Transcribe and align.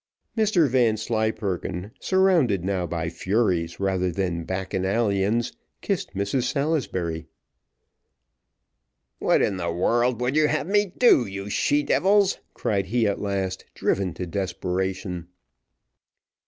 Mr 0.35 0.67
Vanslyperken, 0.67 1.91
surrounded 1.99 2.65
now 2.65 2.87
by 2.87 3.07
furies 3.07 3.79
rather 3.79 4.09
than 4.09 4.45
Bacchanalians, 4.45 5.53
kissed 5.81 6.15
Mrs 6.15 6.51
Salisbury. 6.51 7.27
"What 9.19 9.43
in 9.43 9.57
the 9.57 9.71
world 9.71 10.19
would 10.19 10.35
you 10.35 10.47
have 10.47 10.65
me 10.67 10.87
do, 10.87 11.27
you 11.27 11.51
she 11.51 11.83
devils?" 11.83 12.39
cried 12.55 12.87
he 12.87 13.05
at 13.05 13.21
last, 13.21 13.65
driven 13.75 14.15
to 14.15 14.25
desperation. 14.25 15.27